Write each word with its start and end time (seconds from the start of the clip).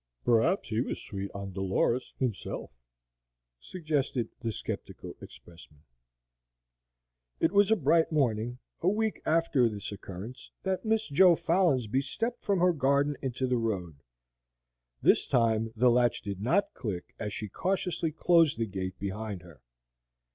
"P'r'aps 0.25 0.69
he 0.69 0.81
was 0.81 0.99
sweet 0.99 1.29
on 1.35 1.53
Dolores 1.53 2.11
himself," 2.17 2.71
suggested 3.59 4.29
the 4.39 4.51
sceptical 4.51 5.13
expressman. 5.21 5.83
It 7.39 7.51
was 7.51 7.69
a 7.69 7.75
bright 7.75 8.11
morning, 8.11 8.57
a 8.81 8.87
week 8.87 9.21
after 9.27 9.69
this 9.69 9.91
occurrence, 9.91 10.49
that 10.63 10.83
Miss 10.85 11.07
Jo 11.07 11.35
Folinsbee 11.35 12.01
stepped 12.01 12.43
from 12.43 12.59
her 12.61 12.73
garden 12.73 13.15
into 13.21 13.45
the 13.45 13.57
road. 13.59 14.01
This 15.03 15.27
time 15.27 15.71
the 15.75 15.91
latch 15.91 16.23
did 16.23 16.41
not 16.41 16.73
click 16.73 17.13
as 17.19 17.31
she 17.31 17.47
cautiously 17.47 18.11
closed 18.11 18.57
the 18.57 18.65
gate 18.65 18.97
behind 18.97 19.43
her. 19.43 19.61